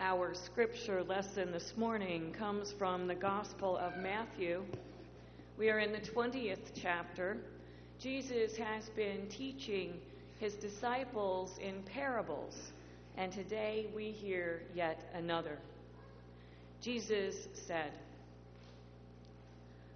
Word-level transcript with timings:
Our 0.00 0.32
scripture 0.32 1.02
lesson 1.02 1.50
this 1.50 1.74
morning 1.76 2.32
comes 2.32 2.70
from 2.70 3.08
the 3.08 3.16
Gospel 3.16 3.76
of 3.76 3.96
Matthew. 3.96 4.64
We 5.58 5.70
are 5.70 5.80
in 5.80 5.90
the 5.90 5.98
20th 5.98 6.70
chapter. 6.80 7.36
Jesus 7.98 8.56
has 8.56 8.88
been 8.90 9.26
teaching 9.28 9.94
his 10.38 10.54
disciples 10.54 11.58
in 11.58 11.82
parables, 11.82 12.70
and 13.16 13.32
today 13.32 13.88
we 13.94 14.12
hear 14.12 14.62
yet 14.72 15.10
another. 15.14 15.58
Jesus 16.80 17.48
said, 17.66 17.90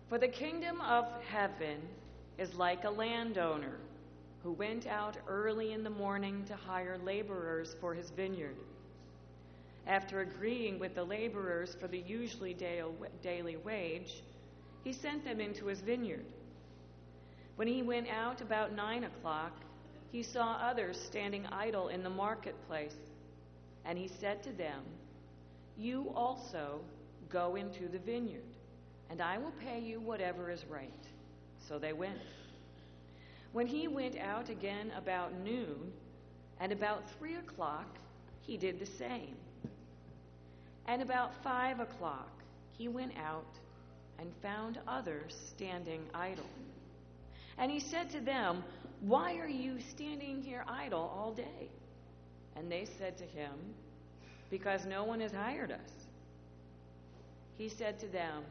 For 0.09 0.19
the 0.19 0.27
kingdom 0.27 0.81
of 0.81 1.05
heaven 1.29 1.81
is 2.39 2.53
like 2.55 2.83
a 2.83 2.91
landowner 2.91 3.77
who 4.43 4.51
went 4.51 4.89
out 4.89 5.17
early 5.29 5.73
in 5.73 5.85
the 5.85 5.91
morning 5.91 6.45
to 6.47 6.57
hire 6.57 6.99
laborers 7.05 7.77
for 7.81 7.95
his 7.95 8.11
vineyard. 8.11 8.57
After 9.87 10.21
agreeing 10.21 10.79
with 10.79 10.95
the 10.95 11.05
laborers 11.05 11.75
for 11.75 11.89
the 11.89 11.99
usually 11.99 12.55
daily 12.55 13.57
wage, 13.57 14.23
he 14.85 14.93
sent 14.93 15.25
them 15.25 15.41
into 15.41 15.67
his 15.67 15.81
vineyard. 15.81 16.25
When 17.57 17.69
he 17.69 17.83
went 17.83 18.09
out 18.09 18.41
about 18.41 18.73
nine 18.73 19.05
o'clock, 19.05 19.53
he 20.11 20.23
saw 20.23 20.55
others 20.55 21.01
standing 21.01 21.47
idle 21.47 21.89
in 21.89 22.03
the 22.03 22.11
marketplace, 22.11 22.97
and 23.85 23.99
he 23.99 24.09
said 24.09 24.43
to 24.45 24.53
them, 24.53 24.83
You 25.77 26.13
also 26.15 26.81
go 27.29 27.57
into 27.57 27.89
the 27.89 27.99
vineyard, 27.99 28.43
and 29.11 29.21
I 29.21 29.39
will 29.39 29.53
pay 29.53 29.81
you 29.81 30.01
whatever 30.01 30.51
is 30.51 30.65
right. 30.67 30.91
So 31.69 31.79
they 31.79 31.93
went. 31.93 32.19
When 33.53 33.67
he 33.67 33.89
went 33.89 34.19
out 34.19 34.49
again 34.49 34.93
about 34.97 35.39
noon, 35.41 35.93
and 36.61 36.73
about 36.73 37.11
three 37.19 37.37
o'clock, 37.37 37.99
he 38.41 38.57
did 38.57 38.79
the 38.79 38.87
same. 38.87 39.37
And 40.93 41.01
about 41.01 41.33
five 41.43 41.81
o'clock 41.81 42.29
he 42.77 42.87
went 42.87 43.13
out 43.17 43.47
and 44.19 44.31
found 44.43 44.79
others 44.87 45.35
standing 45.49 46.03
idle. 46.13 46.45
And 47.57 47.71
he 47.71 47.81
said 47.81 48.11
to 48.11 48.21
them, 48.21 48.63
Why 49.01 49.39
are 49.39 49.49
you 49.49 49.81
standing 49.81 50.43
here 50.43 50.67
idle 50.69 51.11
all 51.17 51.33
day? 51.33 51.71
And 52.57 52.71
they 52.71 52.87
said 52.99 53.17
to 53.17 53.25
him, 53.25 53.53
Because 54.51 54.85
no 54.85 55.03
one 55.03 55.21
has 55.21 55.33
hired 55.33 55.73
us. 55.73 55.93
He 57.57 57.71
said 57.71 57.99
to 58.01 58.07
them, 58.09 58.43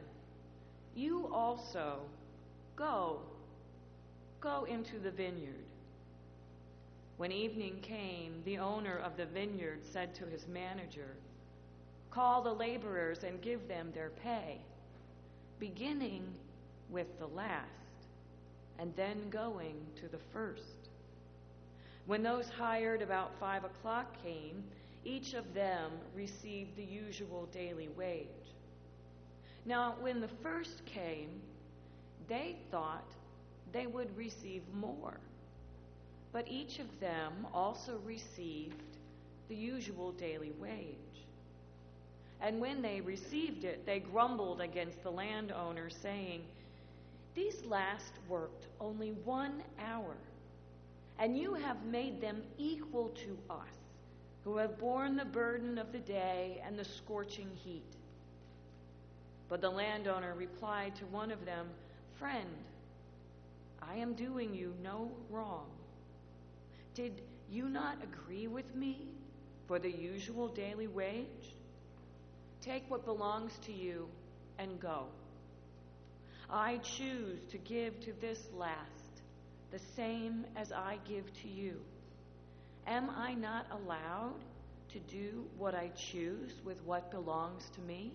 You 0.96 1.30
also 1.32 2.00
go, 2.74 3.20
go 4.40 4.66
into 4.68 4.98
the 4.98 5.12
vineyard. 5.12 5.64
When 7.18 7.30
evening 7.30 7.78
came, 7.82 8.42
the 8.44 8.58
owner 8.58 8.98
of 8.98 9.16
the 9.16 9.26
vineyard 9.26 9.84
said 9.92 10.12
to 10.16 10.26
his 10.26 10.48
manager, 10.48 11.14
Call 12.12 12.42
the 12.42 12.52
laborers 12.52 13.24
and 13.24 13.40
give 13.40 13.66
them 13.68 13.90
their 13.94 14.10
pay, 14.10 14.58
beginning 15.58 16.24
with 16.90 17.18
the 17.18 17.26
last, 17.28 17.66
and 18.78 18.94
then 18.96 19.30
going 19.30 19.76
to 20.00 20.08
the 20.08 20.22
first. 20.32 20.90
When 22.06 22.22
those 22.22 22.50
hired 22.50 23.00
about 23.00 23.38
five 23.40 23.64
o'clock 23.64 24.22
came, 24.22 24.62
each 25.04 25.32
of 25.32 25.54
them 25.54 25.90
received 26.14 26.76
the 26.76 26.84
usual 26.84 27.48
daily 27.52 27.88
wage. 27.96 28.26
Now, 29.64 29.94
when 30.00 30.20
the 30.20 30.28
first 30.42 30.84
came, 30.84 31.40
they 32.28 32.56
thought 32.70 33.08
they 33.72 33.86
would 33.86 34.14
receive 34.16 34.62
more. 34.74 35.18
But 36.32 36.46
each 36.48 36.78
of 36.78 37.00
them 37.00 37.46
also 37.54 38.00
received 38.04 38.82
the 39.48 39.54
usual 39.54 40.12
daily 40.12 40.52
wage. 40.60 41.11
And 42.42 42.60
when 42.60 42.82
they 42.82 43.00
received 43.00 43.64
it, 43.64 43.86
they 43.86 44.00
grumbled 44.00 44.60
against 44.60 45.02
the 45.04 45.12
landowner, 45.12 45.88
saying, 45.88 46.42
These 47.34 47.64
last 47.64 48.12
worked 48.28 48.66
only 48.80 49.12
one 49.24 49.62
hour, 49.78 50.16
and 51.20 51.38
you 51.38 51.54
have 51.54 51.84
made 51.84 52.20
them 52.20 52.42
equal 52.58 53.10
to 53.10 53.38
us, 53.48 53.78
who 54.42 54.56
have 54.56 54.76
borne 54.76 55.16
the 55.16 55.24
burden 55.24 55.78
of 55.78 55.92
the 55.92 56.00
day 56.00 56.60
and 56.66 56.76
the 56.76 56.84
scorching 56.84 57.48
heat. 57.64 57.94
But 59.48 59.60
the 59.60 59.70
landowner 59.70 60.34
replied 60.34 60.96
to 60.96 61.06
one 61.06 61.30
of 61.30 61.44
them, 61.44 61.68
Friend, 62.18 62.48
I 63.80 63.94
am 63.96 64.14
doing 64.14 64.52
you 64.52 64.74
no 64.82 65.12
wrong. 65.30 65.66
Did 66.94 67.22
you 67.48 67.68
not 67.68 67.98
agree 68.02 68.48
with 68.48 68.74
me 68.74 69.06
for 69.68 69.78
the 69.78 69.90
usual 69.90 70.48
daily 70.48 70.88
wage? 70.88 71.54
Take 72.62 72.88
what 72.88 73.04
belongs 73.04 73.58
to 73.66 73.72
you 73.72 74.06
and 74.58 74.78
go. 74.80 75.06
I 76.48 76.78
choose 76.78 77.40
to 77.50 77.58
give 77.58 77.98
to 78.00 78.12
this 78.20 78.38
last 78.54 78.78
the 79.72 79.80
same 79.96 80.44
as 80.54 80.70
I 80.70 80.98
give 81.08 81.24
to 81.42 81.48
you. 81.48 81.80
Am 82.86 83.10
I 83.10 83.34
not 83.34 83.66
allowed 83.72 84.44
to 84.90 85.00
do 85.00 85.44
what 85.58 85.74
I 85.74 85.90
choose 85.96 86.52
with 86.64 86.80
what 86.84 87.10
belongs 87.10 87.68
to 87.74 87.80
me? 87.80 88.12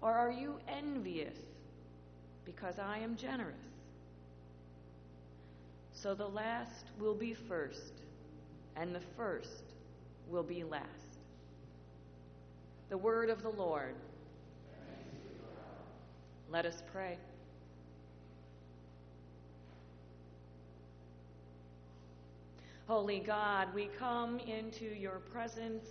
Or 0.00 0.12
are 0.12 0.30
you 0.30 0.58
envious 0.68 1.38
because 2.44 2.78
I 2.78 2.98
am 2.98 3.16
generous? 3.16 3.56
So 5.92 6.14
the 6.14 6.28
last 6.28 6.84
will 7.00 7.14
be 7.14 7.34
first, 7.34 7.92
and 8.76 8.94
the 8.94 9.02
first 9.16 9.64
will 10.28 10.42
be 10.42 10.64
last. 10.64 11.01
The 12.92 12.98
word 12.98 13.30
of 13.30 13.40
the 13.40 13.48
Lord. 13.48 13.94
Let 16.50 16.66
us 16.66 16.82
pray. 16.92 17.16
Holy 22.86 23.20
God, 23.20 23.72
we 23.74 23.86
come 23.98 24.40
into 24.40 24.84
your 24.84 25.20
presence. 25.32 25.86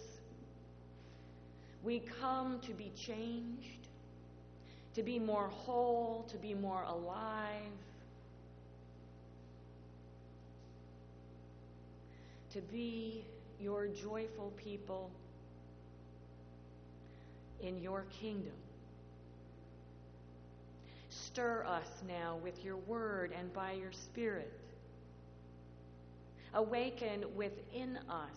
We 1.83 2.03
come 2.21 2.59
to 2.59 2.71
be 2.71 2.91
changed, 2.95 3.87
to 4.93 5.01
be 5.01 5.17
more 5.17 5.47
whole, 5.47 6.27
to 6.29 6.37
be 6.37 6.53
more 6.53 6.83
alive, 6.83 7.63
to 12.51 12.61
be 12.61 13.25
your 13.59 13.87
joyful 13.87 14.53
people 14.55 15.09
in 17.61 17.81
your 17.81 18.05
kingdom. 18.09 18.53
Stir 21.09 21.63
us 21.67 22.03
now 22.07 22.37
with 22.43 22.63
your 22.63 22.77
word 22.77 23.33
and 23.37 23.53
by 23.53 23.73
your 23.73 23.91
spirit. 23.91 24.51
Awaken 26.53 27.23
within 27.35 27.97
us 28.09 28.31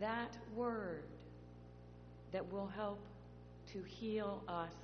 that 0.00 0.36
word 0.54 1.04
that 2.32 2.52
will 2.52 2.66
help 2.66 2.98
to 3.72 3.82
heal 3.82 4.42
us 4.48 4.74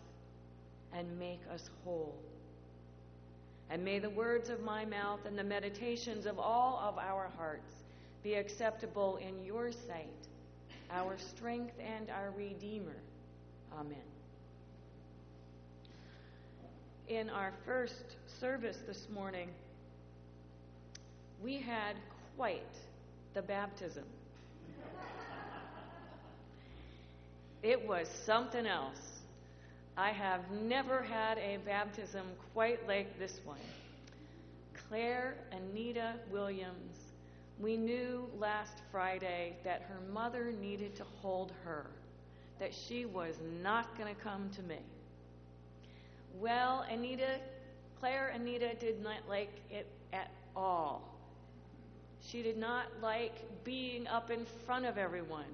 and 0.93 1.19
make 1.19 1.41
us 1.53 1.69
whole. 1.85 2.17
And 3.71 3.85
may 3.85 3.99
the 3.99 4.11
words 4.11 4.51
of 4.51 4.63
my 4.63 4.85
mouth 4.85 5.21
and 5.27 5.39
the 5.39 5.45
meditations 5.45 6.27
of 6.27 6.39
all 6.39 6.81
of 6.83 6.99
our 6.99 7.31
hearts 7.37 7.75
be 8.23 8.35
acceptable 8.35 9.17
in 9.17 9.45
your 9.45 9.73
sight, 9.73 10.07
our 10.91 11.17
strength 11.19 11.75
and 11.79 12.11
our 12.11 12.33
Redeemer. 12.37 12.97
Amen. 13.79 13.97
In 17.09 17.31
our 17.31 17.53
first 17.65 18.17
service 18.41 18.79
this 18.87 19.09
morning, 19.13 19.49
we 21.43 21.57
had 21.57 21.97
quite 22.37 22.63
the 23.34 23.43
baptism. 23.43 24.05
It 27.63 27.87
was 27.87 28.09
something 28.09 28.66
else. 28.66 29.21
I 29.97 30.11
have 30.11 30.51
never 30.51 31.03
had 31.03 31.37
a 31.39 31.59
baptism 31.66 32.27
quite 32.55 32.87
like 32.87 33.19
this 33.19 33.41
one. 33.45 33.59
Claire 34.89 35.37
Anita 35.53 36.15
Williams 36.31 37.09
we 37.60 37.77
knew 37.77 38.28
last 38.39 38.78
Friday 38.91 39.57
that 39.65 39.83
her 39.83 40.01
mother 40.12 40.53
needed 40.60 40.97
to 40.97 41.04
hold 41.21 41.53
her, 41.65 41.86
that 42.59 42.72
she 42.72 43.04
was 43.04 43.36
not 43.62 43.97
going 43.98 44.15
to 44.15 44.21
come 44.21 44.48
to 44.57 44.62
me. 44.62 44.78
Well, 46.41 46.86
Anita, 46.91 47.39
Claire 47.98 48.28
Anita 48.28 48.74
did 48.74 49.03
not 49.03 49.18
like 49.28 49.53
it 49.71 49.86
at 50.12 50.30
all. 50.57 51.03
She 52.22 52.42
did 52.42 52.57
not 52.57 52.86
like 53.03 53.65
being 53.65 54.06
up 54.06 54.30
in 54.30 54.47
front 54.66 54.86
of 54.86 54.97
everyone. 54.97 55.45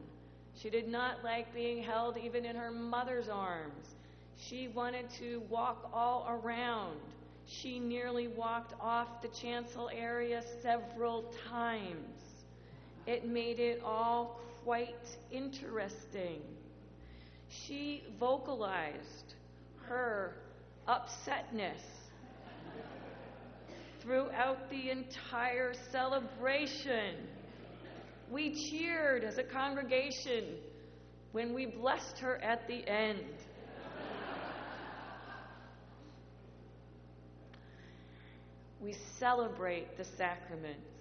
She 0.55 0.70
did 0.70 0.88
not 0.88 1.25
like 1.25 1.52
being 1.55 1.82
held 1.82 2.17
even 2.17 2.44
in 2.44 2.56
her 2.56 2.70
mother's 2.70 3.29
arms. 3.29 3.94
She 4.38 4.69
wanted 4.69 5.11
to 5.19 5.43
walk 5.49 5.91
all 5.93 6.26
around. 6.29 7.00
She 7.47 7.79
nearly 7.79 8.27
walked 8.27 8.75
off 8.81 9.23
the 9.23 9.29
chancel 9.29 9.89
area 9.95 10.43
several 10.63 11.33
times. 11.49 12.21
It 13.07 13.27
made 13.27 13.61
it 13.61 13.81
all 13.85 14.41
quite 14.65 15.17
interesting. 15.31 16.43
She 17.49 18.03
vocalized 18.19 19.35
her 19.87 20.37
upsetness 20.89 21.83
throughout 24.01 24.69
the 24.69 24.91
entire 24.91 25.73
celebration. 25.93 27.15
We 28.29 28.55
cheered 28.55 29.23
as 29.23 29.39
a 29.39 29.45
congregation 29.45 30.57
when 31.31 31.55
we 31.55 31.67
blessed 31.67 32.19
her 32.19 32.43
at 32.43 32.67
the 32.67 32.87
end. 32.89 33.36
We 38.87 38.94
celebrate 39.19 39.97
the 39.97 40.05
sacraments. 40.05 40.93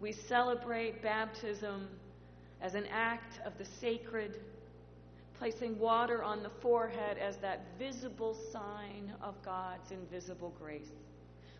We 0.00 0.12
celebrate 0.12 1.02
baptism 1.02 1.88
as 2.60 2.76
an 2.76 2.86
act 2.92 3.40
of 3.44 3.58
the 3.58 3.64
sacred, 3.64 4.38
placing 5.36 5.76
water 5.80 6.22
on 6.22 6.44
the 6.44 6.48
forehead 6.48 7.18
as 7.18 7.38
that 7.38 7.64
visible 7.76 8.34
sign 8.52 9.12
of 9.20 9.34
God's 9.44 9.90
invisible 9.90 10.54
grace. 10.60 10.92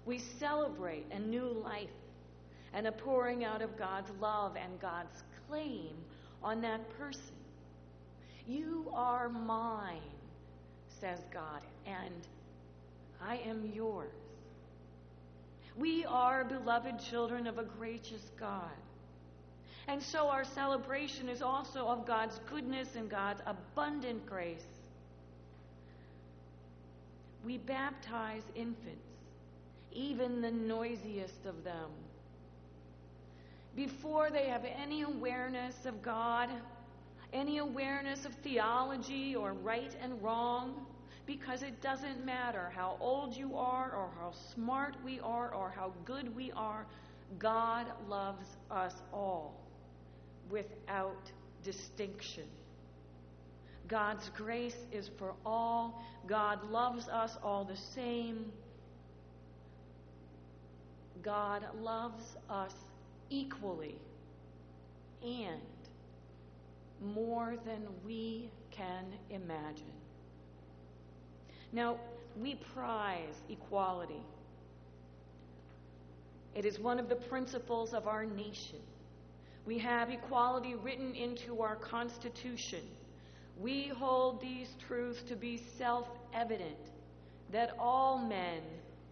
We 0.07 0.19
celebrate 0.19 1.07
a 1.11 1.19
new 1.19 1.49
life 1.49 1.89
and 2.73 2.87
a 2.87 2.93
pouring 2.93 3.45
out 3.45 3.63
of 3.63 3.77
God's 3.77 4.13
love 4.21 4.55
and 4.57 4.79
God's 4.81 5.25
claim 5.49 5.97
on 6.41 6.61
that 6.61 6.89
person. 6.97 7.35
You 8.47 8.89
are 8.95 9.29
mine, 9.29 10.03
says 11.01 11.19
God, 11.33 11.63
and 11.85 12.29
I 13.21 13.39
am 13.39 13.69
yours. 13.75 14.13
We 15.79 16.05
are 16.05 16.45
beloved 16.45 17.01
children 17.01 17.47
of 17.47 17.59
a 17.59 17.65
gracious 17.65 18.31
God. 18.39 18.71
And 19.89 20.03
so 20.03 20.29
our 20.29 20.45
celebration 20.45 21.29
is 21.29 21.43
also 21.43 21.87
of 21.87 22.07
God's 22.07 22.39
goodness 22.51 22.95
and 22.95 23.11
God's 23.11 23.41
abundant 23.47 24.27
grace. 24.27 24.65
We 27.45 27.59
baptize 27.59 28.43
infants, 28.55 29.09
even 29.91 30.41
the 30.41 30.51
noisiest 30.51 31.47
of 31.47 31.65
them, 31.65 31.91
before 33.75 34.31
they 34.31 34.47
have 34.47 34.65
any 34.65 35.03
awareness 35.03 35.87
of 35.87 36.03
God, 36.03 36.51
any 37.33 37.59
awareness 37.59 38.25
of 38.25 38.35
theology 38.35 39.35
or 39.35 39.55
right 39.55 39.97
and 40.03 40.23
wrong 40.23 40.87
because 41.27 41.63
it 41.63 41.81
doesn't 41.81 42.25
matter 42.25 42.73
how 42.75 42.97
old 43.01 43.37
you 43.37 43.57
are 43.57 43.93
or 43.93 44.11
how 44.19 44.33
smart 44.55 44.97
we 45.05 45.21
are 45.21 45.55
or 45.55 45.71
how 45.71 45.93
good 46.05 46.35
we 46.35 46.51
are, 46.53 46.87
God 47.39 47.87
loves 48.09 48.47
us 48.71 48.95
all 49.13 49.55
without 50.51 51.31
distinction. 51.65 52.45
God's 53.89 54.31
grace 54.31 54.77
is 54.91 55.11
for 55.19 55.35
all. 55.45 56.03
God 56.27 56.71
loves 56.71 57.09
us 57.09 57.37
all 57.43 57.65
the 57.65 57.77
same. 57.77 58.51
God 61.23 61.65
loves 61.81 62.37
us 62.51 62.75
equally 63.31 63.97
and 65.23 65.61
more 67.01 67.57
than 67.65 67.87
we 68.05 68.51
can 68.71 69.05
imagine. 69.31 70.02
Now, 71.73 71.97
we 72.41 72.57
prize 72.75 73.43
equality. 73.49 74.23
It 76.55 76.67
is 76.67 76.79
one 76.79 76.99
of 76.99 77.09
the 77.09 77.17
principles 77.17 77.95
of 77.95 78.07
our 78.07 78.25
nation. 78.25 78.81
We 79.65 79.79
have 79.79 80.11
equality 80.11 80.75
written 80.75 81.15
into 81.15 81.63
our 81.63 81.77
Constitution. 81.77 82.83
We 83.61 83.89
hold 83.89 84.41
these 84.41 84.69
truths 84.87 85.23
to 85.25 85.37
be 85.37 85.63
self 85.79 86.09
evident 86.35 86.77
that 87.53 87.75
all 87.79 88.19
men 88.19 88.61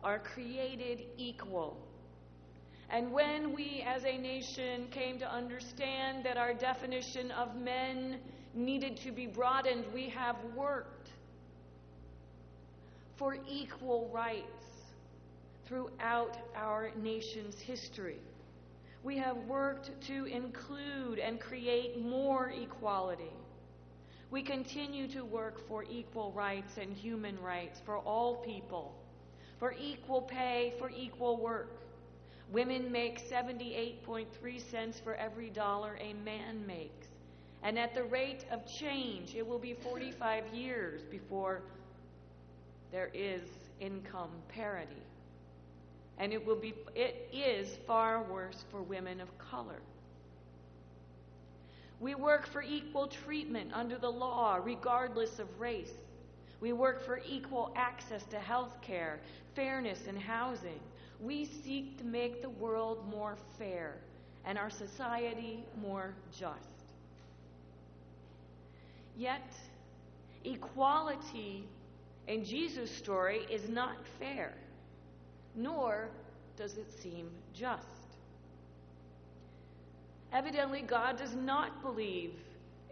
are 0.03 0.19
created 0.19 1.03
equal. 1.17 1.77
And 2.91 3.13
when 3.13 3.55
we 3.55 3.85
as 3.87 4.05
a 4.05 4.19
nation 4.19 4.89
came 4.91 5.19
to 5.21 5.31
understand 5.31 6.25
that 6.25 6.37
our 6.37 6.53
definition 6.53 7.31
of 7.31 7.55
men 7.55 8.19
needed 8.55 8.97
to 8.99 9.13
be 9.13 9.27
broadened, 9.27 9.85
we 9.95 10.09
have 10.09 10.37
worked 10.56 11.00
for 13.20 13.37
equal 13.46 14.08
rights 14.14 14.64
throughout 15.67 16.38
our 16.56 16.90
nation's 17.02 17.61
history. 17.61 18.17
We 19.05 19.19
have 19.19 19.37
worked 19.46 19.90
to 20.06 20.25
include 20.25 21.19
and 21.19 21.38
create 21.38 22.00
more 22.00 22.49
equality. 22.49 23.34
We 24.31 24.43
continue 24.43 25.06
to 25.08 25.22
work 25.22 25.69
for 25.69 25.84
equal 25.84 26.32
rights 26.32 26.78
and 26.81 26.96
human 26.96 27.38
rights 27.43 27.78
for 27.84 27.99
all 27.99 28.37
people, 28.37 28.94
for 29.58 29.75
equal 29.78 30.22
pay 30.22 30.72
for 30.78 30.88
equal 30.88 31.37
work. 31.37 31.76
Women 32.50 32.90
make 32.90 33.31
78.3 33.31 34.70
cents 34.70 34.99
for 34.99 35.14
every 35.17 35.50
dollar 35.50 35.99
a 36.00 36.14
man 36.25 36.67
makes. 36.67 37.08
And 37.62 37.78
at 37.78 37.94
the 37.94 38.05
rate 38.05 38.46
of 38.50 38.67
change, 38.67 39.34
it 39.34 39.46
will 39.46 39.58
be 39.58 39.75
45 39.75 40.55
years 40.55 41.02
before 41.11 41.61
there 42.93 43.11
is 43.15 43.43
income 43.81 44.31
parity. 44.49 45.03
And 46.19 46.33
it 46.33 46.45
will 46.45 46.57
be 46.57 46.75
it 46.95 47.29
is 47.33 47.79
far 47.87 48.23
worse 48.23 48.65
for 48.71 48.83
women 48.83 49.21
of 49.21 49.29
color. 49.39 49.81
We 51.99 52.15
work 52.15 52.47
for 52.47 52.63
equal 52.63 53.07
treatment 53.07 53.71
under 53.75 53.99
the 53.99 54.11
law 54.11 54.59
regardless 54.63 55.39
of 55.39 55.61
race. 55.61 55.93
We 56.61 56.73
work 56.73 57.05
for 57.05 57.23
equal 57.27 57.73
access 57.75 58.25
to 58.25 58.39
health 58.39 58.81
care, 58.83 59.21
fairness 59.55 60.07
in 60.07 60.17
housing. 60.17 60.81
We 61.21 61.47
seek 61.47 61.99
to 61.99 62.05
make 62.05 62.43
the 62.43 62.51
world 62.51 63.07
more 63.11 63.37
fair 63.59 63.97
and 64.45 64.59
our 64.59 64.71
society 64.71 65.65
more 65.83 66.15
just. 66.39 66.59
Yet, 69.17 69.53
equality 70.45 71.65
in 72.31 72.44
Jesus' 72.44 72.93
story 72.93 73.44
is 73.50 73.69
not 73.69 73.97
fair, 74.21 74.53
nor 75.56 76.09
does 76.56 76.77
it 76.77 76.88
seem 77.03 77.29
just. 77.53 77.87
Evidently, 80.32 80.82
God 80.82 81.19
does 81.19 81.34
not 81.34 81.82
believe 81.82 82.34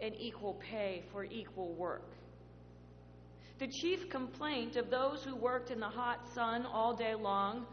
in 0.01 0.13
equal 0.15 0.55
pay 0.55 1.03
for 1.13 1.23
equal 1.23 1.71
work. 1.75 2.11
The 3.59 3.67
chief 3.67 4.09
complaint 4.09 4.75
of 4.75 4.89
those 4.89 5.23
who 5.23 5.35
worked 5.37 5.71
in 5.71 5.79
the 5.79 5.87
hot 5.87 6.27
sun 6.33 6.65
all 6.65 6.93
day 6.93 7.15
long, 7.15 7.65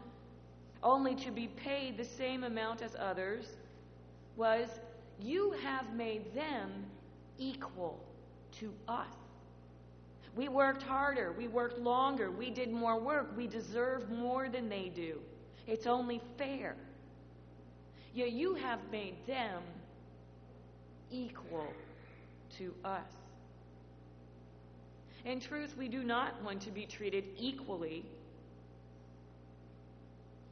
only 0.83 1.15
to 1.15 1.31
be 1.31 1.47
paid 1.47 1.97
the 1.97 2.05
same 2.05 2.45
amount 2.45 2.81
as 2.81 2.95
others, 2.97 3.57
was 4.37 4.69
You 5.19 5.53
have 5.63 5.93
made 5.93 6.33
them 6.33 6.85
equal 7.37 7.99
to 8.59 8.71
us. 8.87 9.26
We 10.37 10.49
worked 10.49 10.83
harder. 10.83 11.33
We 11.35 11.47
worked 11.47 11.79
longer. 11.79 12.29
We 12.29 12.51
did 12.51 12.71
more 12.71 12.99
work. 12.99 13.35
We 13.35 13.47
deserve 13.47 14.11
more 14.11 14.49
than 14.49 14.69
they 14.69 14.89
do. 14.89 15.19
It's 15.65 15.87
only 15.87 16.21
fair. 16.37 16.75
Yet 18.13 18.31
you 18.31 18.53
have 18.53 18.79
made 18.91 19.15
them 19.25 19.63
equal 21.11 21.73
to 22.59 22.73
us. 22.85 23.09
In 25.25 25.39
truth, 25.39 25.75
we 25.75 25.87
do 25.87 26.03
not 26.03 26.41
want 26.43 26.61
to 26.61 26.71
be 26.71 26.85
treated 26.85 27.25
equally. 27.37 28.05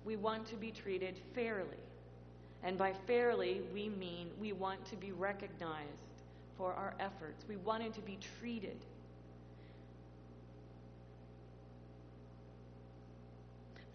We 0.04 0.16
want 0.16 0.48
to 0.48 0.56
be 0.56 0.72
treated 0.72 1.16
fairly. 1.36 1.78
And 2.64 2.76
by 2.76 2.94
fairly, 3.06 3.62
we 3.72 3.90
mean 3.90 4.32
we 4.42 4.52
want 4.52 4.84
to 4.86 4.96
be 4.96 5.12
recognized 5.12 5.90
for 6.58 6.74
our 6.74 6.96
efforts. 7.00 7.46
We 7.48 7.58
wanted 7.58 7.94
to 7.94 8.02
be 8.02 8.18
treated 8.40 8.78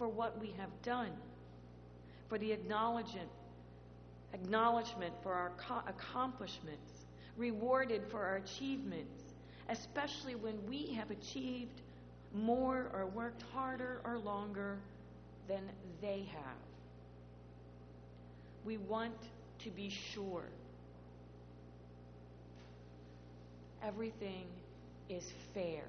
for 0.01 0.09
what 0.09 0.41
we 0.41 0.55
have 0.57 0.71
done, 0.83 1.13
for 2.31 2.39
the 2.39 2.51
acknowledgement, 2.53 3.29
acknowledgement 4.33 5.13
for 5.23 5.35
our 5.35 5.53
accomplishments, 5.87 7.05
rewarded 7.37 8.01
for 8.11 8.25
our 8.25 8.37
achievements, 8.37 9.23
especially 9.69 10.35
when 10.35 10.55
we 10.67 10.95
have 10.95 11.11
achieved 11.11 11.83
more 12.35 12.91
or 12.95 13.05
worked 13.09 13.43
harder 13.53 14.01
or 14.07 14.19
longer 14.19 14.79
than 15.49 15.69
they 16.01 16.27
have. 16.33 16.57
We 18.65 18.79
want 18.79 19.21
to 19.65 19.71
be 19.71 19.91
sure 19.91 20.45
everything 23.85 24.47
is 25.11 25.31
fair. 25.53 25.85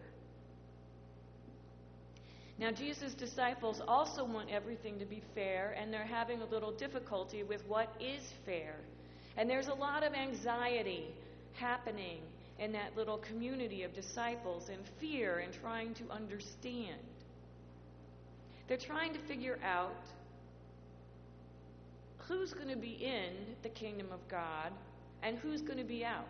Now, 2.62 2.70
Jesus' 2.70 3.16
disciples 3.16 3.82
also 3.88 4.24
want 4.24 4.52
everything 4.52 5.00
to 5.00 5.06
be 5.06 5.24
fair, 5.34 5.76
and 5.80 5.92
they're 5.92 6.04
having 6.04 6.44
a 6.44 6.46
little 6.46 6.72
difficulty 6.72 7.42
with 7.42 7.68
what 7.68 7.92
is 8.00 8.22
fair. 8.46 8.76
And 9.36 9.50
there's 9.50 9.68
a 9.68 9.74
lot 9.74 10.04
of 10.04 10.14
anxiety 10.14 11.08
happening 11.54 12.20
in 12.60 12.72
that 12.74 12.96
little 12.96 13.18
community 13.18 13.82
of 13.82 13.96
disciples 13.96 14.70
and 14.70 14.80
fear 15.00 15.40
and 15.40 15.52
trying 15.52 15.96
to 15.96 16.04
understand. 16.12 17.00
They're 18.68 18.78
trying 18.78 19.14
to 19.14 19.20
figure 19.22 19.58
out 19.66 20.06
who's 22.20 22.54
going 22.54 22.70
to 22.70 22.78
be 22.78 22.92
in 23.04 23.56
the 23.64 23.70
kingdom 23.70 24.12
of 24.14 24.20
God 24.28 24.72
and 25.24 25.36
who's 25.40 25.64
going 25.64 25.80
to 25.80 25.84
be 25.84 26.06
out, 26.06 26.28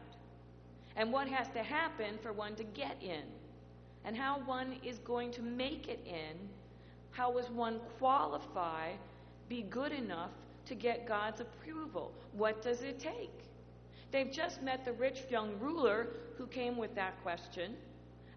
and 0.95 1.11
what 1.11 1.27
has 1.27 1.49
to 1.49 1.61
happen 1.61 2.17
for 2.23 2.31
one 2.31 2.55
to 2.55 2.63
get 2.63 2.95
in 3.01 3.23
and 4.05 4.15
how 4.15 4.39
one 4.45 4.75
is 4.83 4.99
going 4.99 5.31
to 5.31 5.41
make 5.41 5.87
it 5.87 5.99
in. 6.05 6.37
How 7.11 7.31
does 7.31 7.49
one 7.49 7.79
qualify, 7.99 8.93
be 9.49 9.63
good 9.63 9.91
enough 9.91 10.31
to 10.65 10.75
get 10.75 11.07
God's 11.07 11.41
approval? 11.41 12.11
What 12.33 12.61
does 12.61 12.81
it 12.81 12.99
take? 12.99 13.31
They've 14.11 14.31
just 14.31 14.61
met 14.61 14.85
the 14.85 14.93
rich 14.93 15.23
young 15.29 15.57
ruler 15.59 16.07
who 16.37 16.47
came 16.47 16.77
with 16.77 16.95
that 16.95 17.21
question. 17.23 17.75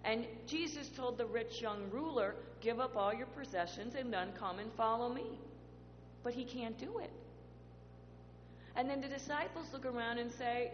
And 0.04 0.26
Jesus 0.46 0.88
told 0.88 1.18
the 1.18 1.26
rich 1.26 1.60
young 1.60 1.90
ruler, 1.90 2.34
Give 2.60 2.80
up 2.80 2.96
all 2.96 3.12
your 3.12 3.26
possessions 3.26 3.94
and 3.94 4.12
then 4.12 4.32
come 4.38 4.58
and 4.58 4.72
follow 4.72 5.12
me. 5.12 5.38
But 6.22 6.32
he 6.32 6.44
can't 6.44 6.78
do 6.78 6.98
it. 6.98 7.10
And 8.76 8.88
then 8.88 9.00
the 9.00 9.08
disciples 9.08 9.66
look 9.72 9.84
around 9.84 10.18
and 10.18 10.32
say, 10.32 10.72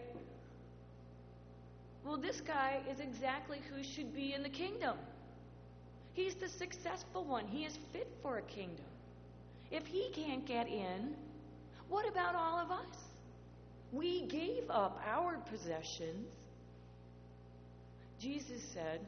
well, 2.05 2.17
this 2.17 2.41
guy 2.41 2.79
is 2.89 2.99
exactly 2.99 3.59
who 3.69 3.83
should 3.83 4.13
be 4.15 4.33
in 4.33 4.43
the 4.43 4.49
kingdom. 4.49 4.97
He's 6.13 6.35
the 6.35 6.49
successful 6.49 7.23
one. 7.23 7.45
He 7.47 7.65
is 7.65 7.77
fit 7.93 8.07
for 8.21 8.37
a 8.37 8.41
kingdom. 8.41 8.85
If 9.69 9.85
he 9.85 10.09
can't 10.13 10.45
get 10.45 10.67
in, 10.67 11.15
what 11.89 12.07
about 12.07 12.35
all 12.35 12.59
of 12.59 12.71
us? 12.71 12.97
We 13.91 14.25
gave 14.25 14.69
up 14.69 15.01
our 15.07 15.37
possessions. 15.49 16.27
Jesus 18.19 18.61
said, 18.73 18.99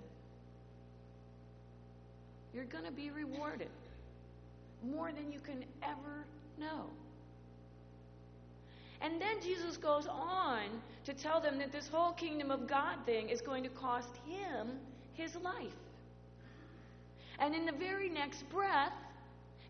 You're 2.53 2.65
going 2.65 2.85
to 2.85 2.91
be 2.91 3.09
rewarded 3.09 3.69
more 4.83 5.11
than 5.11 5.31
you 5.31 5.39
can 5.39 5.63
ever 5.81 6.25
know. 6.59 6.85
And 9.03 9.19
then 9.19 9.41
Jesus 9.41 9.75
goes 9.75 10.07
on 10.07 10.61
to 11.03 11.13
tell 11.13 11.41
them 11.41 11.57
that 11.59 11.73
this 11.73 11.89
whole 11.89 12.13
kingdom 12.13 12.49
of 12.49 12.67
God 12.67 12.95
thing 13.05 13.27
is 13.27 13.41
going 13.41 13.63
to 13.63 13.69
cost 13.69 14.15
him 14.25 14.79
his 15.13 15.35
life. 15.35 15.75
And 17.37 17.53
in 17.53 17.65
the 17.65 17.73
very 17.73 18.07
next 18.07 18.49
breath, 18.49 18.93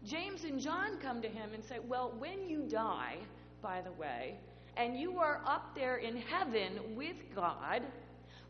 James 0.06 0.44
and 0.44 0.60
John 0.60 1.00
come 1.02 1.20
to 1.24 1.28
him 1.28 1.50
and 1.56 1.64
say, 1.64 1.80
Well, 1.88 2.14
when 2.20 2.48
you 2.48 2.60
die, 2.70 3.18
by 3.64 3.82
the 3.82 3.92
way, 3.94 4.36
and 4.78 5.00
you 5.00 5.18
are 5.18 5.42
up 5.48 5.74
there 5.74 5.98
in 5.98 6.16
heaven 6.18 6.96
with 6.96 7.16
God, 7.34 7.82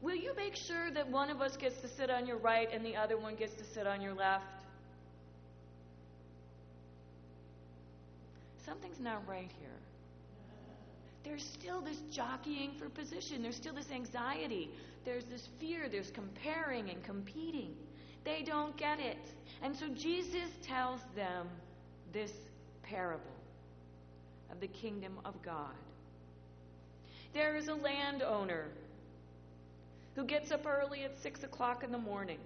will 0.01 0.15
you 0.15 0.35
make 0.35 0.55
sure 0.55 0.91
that 0.91 1.07
one 1.07 1.29
of 1.29 1.39
us 1.39 1.55
gets 1.55 1.79
to 1.79 1.87
sit 1.87 2.09
on 2.09 2.27
your 2.27 2.37
right 2.37 2.67
and 2.73 2.85
the 2.85 2.97
other 2.97 3.17
one 3.17 3.35
gets 3.35 3.53
to 3.55 3.63
sit 3.63 3.87
on 3.87 4.01
your 4.01 4.13
left? 4.13 4.65
Something's 8.65 8.99
not 8.99 9.25
right 9.29 9.51
here 9.61 9.69
there's 11.23 11.43
still 11.43 11.81
this 11.81 11.99
jockeying 12.11 12.71
for 12.77 12.89
position. 12.89 13.41
There's 13.41 13.55
still 13.55 13.73
this 13.73 13.91
anxiety. 13.91 14.69
There's 15.05 15.25
this 15.25 15.47
fear. 15.59 15.87
There's 15.89 16.11
comparing 16.11 16.89
and 16.89 17.03
competing. 17.03 17.75
They 18.25 18.43
don't 18.43 18.75
get 18.77 18.99
it. 18.99 19.31
And 19.61 19.75
so 19.75 19.87
Jesus 19.89 20.49
tells 20.61 20.99
them 21.15 21.47
this 22.11 22.31
parable 22.83 23.23
of 24.51 24.59
the 24.59 24.67
kingdom 24.67 25.17
of 25.23 25.41
God. 25.41 25.75
There 27.33 27.55
is 27.55 27.67
a 27.67 27.73
landowner 27.73 28.65
who 30.15 30.25
gets 30.25 30.51
up 30.51 30.67
early 30.67 31.03
at 31.03 31.17
6 31.17 31.43
o'clock 31.43 31.83
in 31.83 31.91
the 31.91 31.97
morning, 31.97 32.37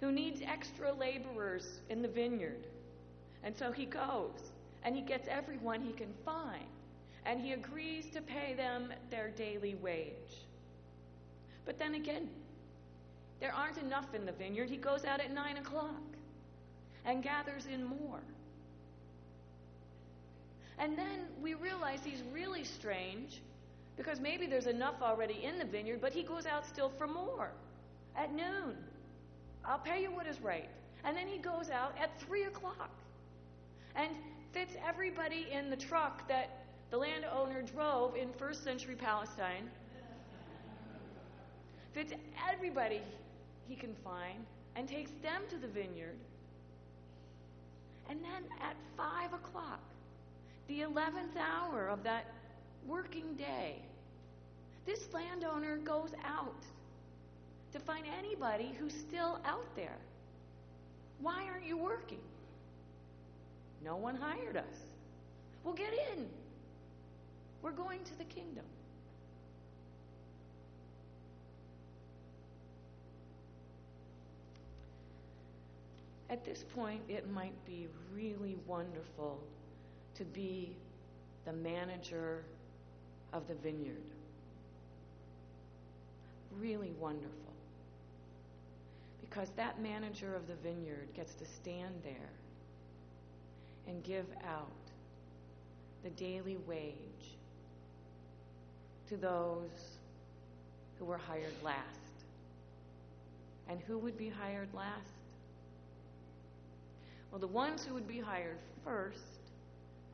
who 0.00 0.12
needs 0.12 0.42
extra 0.42 0.92
laborers 0.92 1.80
in 1.88 2.02
the 2.02 2.08
vineyard. 2.08 2.66
And 3.42 3.56
so 3.56 3.72
he 3.72 3.86
goes 3.86 4.52
and 4.82 4.94
he 4.94 5.00
gets 5.00 5.28
everyone 5.28 5.80
he 5.80 5.92
can 5.92 6.12
find 6.24 6.64
and 7.26 7.40
he 7.40 7.52
agrees 7.52 8.06
to 8.10 8.20
pay 8.20 8.54
them 8.54 8.92
their 9.10 9.28
daily 9.30 9.74
wage. 9.76 10.44
But 11.64 11.78
then 11.78 11.94
again, 11.94 12.28
there 13.40 13.52
aren't 13.54 13.78
enough 13.78 14.14
in 14.14 14.26
the 14.26 14.32
vineyard. 14.32 14.68
He 14.68 14.76
goes 14.76 15.04
out 15.04 15.20
at 15.20 15.32
9 15.32 15.56
o'clock 15.58 16.02
and 17.04 17.22
gathers 17.22 17.66
in 17.66 17.84
more. 17.84 18.20
And 20.78 20.98
then 20.98 21.26
we 21.42 21.54
realize 21.54 22.00
he's 22.04 22.22
really 22.32 22.64
strange 22.64 23.40
because 23.96 24.20
maybe 24.20 24.46
there's 24.46 24.66
enough 24.66 24.96
already 25.02 25.44
in 25.44 25.58
the 25.58 25.64
vineyard, 25.64 26.00
but 26.00 26.12
he 26.12 26.22
goes 26.22 26.46
out 26.46 26.66
still 26.66 26.88
for 26.88 27.06
more 27.06 27.50
at 28.16 28.32
noon. 28.32 28.76
I'll 29.64 29.78
pay 29.78 30.02
you 30.02 30.10
what 30.10 30.26
is 30.26 30.40
right. 30.40 30.68
And 31.04 31.16
then 31.16 31.28
he 31.28 31.38
goes 31.38 31.70
out 31.70 31.94
at 32.00 32.18
3 32.20 32.44
o'clock 32.44 32.90
and 33.94 34.10
fits 34.52 34.74
everybody 34.86 35.48
in 35.52 35.70
the 35.70 35.76
truck 35.76 36.26
that 36.28 36.63
the 36.94 37.00
landowner 37.00 37.60
drove 37.60 38.14
in 38.14 38.32
first 38.34 38.62
century 38.62 38.94
Palestine, 38.94 39.68
fits 41.92 42.12
everybody 42.48 43.00
he 43.66 43.74
can 43.74 43.92
find, 44.04 44.38
and 44.76 44.88
takes 44.88 45.10
them 45.20 45.42
to 45.50 45.56
the 45.56 45.66
vineyard. 45.66 46.14
And 48.08 48.20
then 48.22 48.44
at 48.62 48.76
5 48.96 49.32
o'clock, 49.32 49.80
the 50.68 50.82
11th 50.82 51.36
hour 51.36 51.88
of 51.88 52.04
that 52.04 52.26
working 52.86 53.34
day, 53.34 53.82
this 54.86 55.12
landowner 55.12 55.78
goes 55.78 56.10
out 56.24 56.62
to 57.72 57.80
find 57.80 58.06
anybody 58.16 58.72
who's 58.78 58.94
still 58.94 59.40
out 59.44 59.66
there. 59.74 59.98
Why 61.20 61.44
aren't 61.50 61.66
you 61.66 61.76
working? 61.76 62.22
No 63.84 63.96
one 63.96 64.14
hired 64.14 64.56
us. 64.56 64.76
Well, 65.64 65.74
get 65.74 65.92
in. 65.92 66.28
We're 67.64 67.70
going 67.70 68.04
to 68.04 68.18
the 68.18 68.24
kingdom. 68.24 68.66
At 76.28 76.44
this 76.44 76.62
point, 76.74 77.00
it 77.08 77.30
might 77.30 77.54
be 77.64 77.88
really 78.14 78.58
wonderful 78.66 79.40
to 80.16 80.24
be 80.26 80.76
the 81.46 81.54
manager 81.54 82.44
of 83.32 83.48
the 83.48 83.54
vineyard. 83.54 83.96
Really 86.60 86.92
wonderful. 87.00 87.30
Because 89.22 89.48
that 89.56 89.80
manager 89.80 90.36
of 90.36 90.46
the 90.48 90.56
vineyard 90.56 91.08
gets 91.16 91.32
to 91.36 91.46
stand 91.46 91.94
there 92.04 92.30
and 93.88 94.04
give 94.04 94.26
out 94.46 94.68
the 96.02 96.10
daily 96.10 96.58
wage 96.66 97.33
to 99.08 99.16
those 99.16 99.98
who 100.98 101.04
were 101.04 101.18
hired 101.18 101.54
last. 101.62 101.78
And 103.68 103.80
who 103.86 103.98
would 103.98 104.18
be 104.18 104.28
hired 104.28 104.68
last? 104.74 105.10
Well, 107.30 107.40
the 107.40 107.46
ones 107.46 107.84
who 107.84 107.94
would 107.94 108.06
be 108.06 108.20
hired 108.20 108.58
first, 108.84 109.18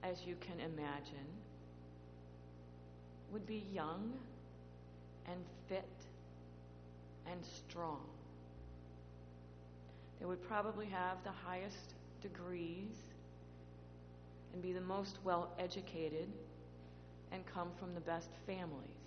as 0.02 0.24
you 0.24 0.36
can 0.40 0.60
imagine, 0.60 1.26
would 3.32 3.46
be 3.46 3.64
young 3.72 4.12
and 5.26 5.38
fit 5.68 5.84
and 7.30 7.40
strong. 7.44 8.00
They 10.18 10.26
would 10.26 10.46
probably 10.48 10.86
have 10.86 11.22
the 11.24 11.30
highest 11.30 11.94
degrees 12.22 12.96
and 14.52 14.62
be 14.62 14.72
the 14.72 14.80
most 14.80 15.18
well 15.24 15.50
educated 15.58 16.28
and 17.32 17.44
come 17.46 17.68
from 17.78 17.94
the 17.94 18.00
best 18.00 18.30
families. 18.46 19.00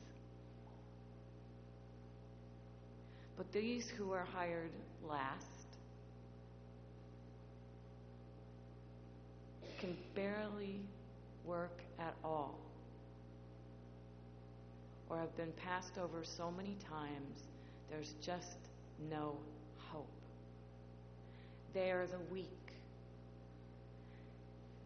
But 3.37 3.51
these 3.51 3.89
who 3.89 4.11
are 4.11 4.25
hired 4.33 4.71
last 5.07 5.47
can 9.79 9.97
barely 10.15 10.79
work 11.45 11.81
at 11.99 12.13
all 12.23 12.59
or 15.09 15.17
have 15.17 15.35
been 15.35 15.51
passed 15.53 15.97
over 15.97 16.23
so 16.23 16.51
many 16.51 16.75
times, 16.89 17.43
there's 17.89 18.13
just 18.21 18.57
no 19.11 19.35
hope. 19.77 20.07
They 21.73 21.91
are 21.91 22.07
the 22.07 22.19
weak, 22.31 22.47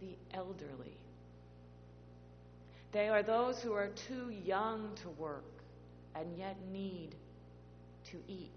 the 0.01 0.15
elderly, 0.33 0.97
they 2.97 3.09
are 3.09 3.21
those 3.21 3.61
who 3.61 3.73
are 3.73 3.91
too 4.07 4.31
young 4.43 4.89
to 5.03 5.09
work 5.21 5.43
and 6.15 6.35
yet 6.35 6.55
need 6.71 7.09
to 8.09 8.17
eat. 8.27 8.49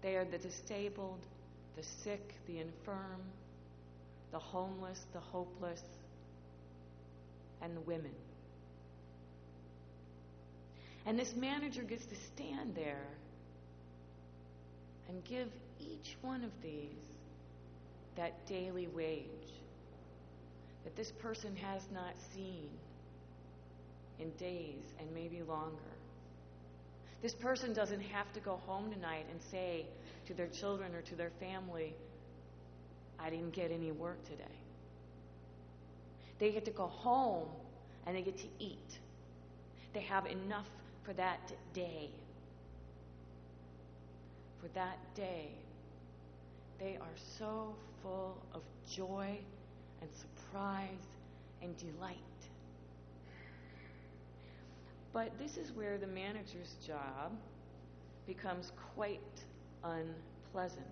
They 0.00 0.16
are 0.16 0.24
the 0.24 0.38
disabled, 0.38 1.20
the 1.76 1.82
sick, 1.82 2.32
the 2.46 2.58
infirm, 2.58 3.20
the 4.32 4.38
homeless, 4.38 4.98
the 5.12 5.20
hopeless, 5.20 5.82
and 7.60 7.76
the 7.76 7.82
women. 7.82 8.14
And 11.04 11.18
this 11.18 11.34
manager 11.36 11.82
gets 11.82 12.06
to 12.06 12.16
stand 12.34 12.74
there 12.74 13.08
and 15.10 15.22
give 15.22 15.48
each 15.80 16.16
one 16.22 16.42
of 16.42 16.50
these 16.62 17.04
that 18.16 18.46
daily 18.46 18.86
wage 18.86 19.26
that 20.84 20.96
this 20.96 21.12
person 21.20 21.54
has 21.56 21.82
not 21.92 22.14
seen 22.34 22.70
in 24.20 24.30
days 24.32 24.94
and 24.98 25.12
maybe 25.14 25.42
longer. 25.42 25.76
This 27.22 27.34
person 27.34 27.72
doesn't 27.72 28.00
have 28.00 28.32
to 28.34 28.40
go 28.40 28.60
home 28.66 28.92
tonight 28.92 29.26
and 29.30 29.40
say 29.40 29.86
to 30.26 30.34
their 30.34 30.48
children 30.48 30.94
or 30.94 31.02
to 31.02 31.14
their 31.14 31.30
family, 31.40 31.94
I 33.18 33.30
didn't 33.30 33.52
get 33.52 33.70
any 33.70 33.92
work 33.92 34.22
today. 34.24 34.44
They 36.38 36.52
get 36.52 36.64
to 36.66 36.70
go 36.70 36.86
home 36.86 37.48
and 38.06 38.14
they 38.14 38.22
get 38.22 38.36
to 38.38 38.48
eat. 38.58 38.98
They 39.94 40.00
have 40.02 40.26
enough 40.26 40.68
for 41.04 41.14
that 41.14 41.52
day. 41.72 42.10
For 44.60 44.68
that 44.74 44.98
day, 45.14 45.48
they 46.78 46.98
are 47.00 47.16
so 47.38 47.74
full 48.02 48.36
of 48.52 48.62
joy 48.90 49.38
and 50.02 50.10
surprise 50.12 51.06
and 51.62 51.74
delight. 51.78 52.16
But 55.16 55.38
this 55.38 55.56
is 55.56 55.72
where 55.72 55.96
the 55.96 56.06
manager's 56.06 56.76
job 56.86 57.32
becomes 58.26 58.72
quite 58.94 59.22
unpleasant. 59.82 60.84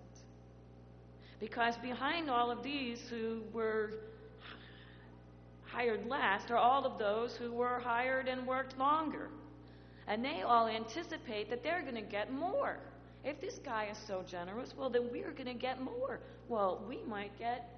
Because 1.39 1.77
behind 1.77 2.27
all 2.27 2.49
of 2.49 2.63
these 2.63 3.07
who 3.07 3.43
were 3.53 3.91
hired 5.65 6.07
last 6.07 6.49
are 6.49 6.57
all 6.57 6.87
of 6.87 6.97
those 6.97 7.35
who 7.35 7.51
were 7.51 7.79
hired 7.79 8.27
and 8.27 8.47
worked 8.47 8.79
longer. 8.79 9.29
And 10.07 10.25
they 10.25 10.41
all 10.41 10.67
anticipate 10.67 11.47
that 11.51 11.61
they're 11.61 11.83
going 11.83 11.93
to 11.93 12.01
get 12.01 12.33
more. 12.33 12.79
If 13.23 13.39
this 13.39 13.59
guy 13.63 13.89
is 13.91 13.97
so 14.07 14.23
generous, 14.27 14.73
well, 14.75 14.89
then 14.89 15.07
we're 15.11 15.33
going 15.33 15.45
to 15.45 15.53
get 15.53 15.79
more. 15.79 16.19
Well, 16.49 16.83
we 16.89 17.03
might 17.07 17.37
get 17.37 17.69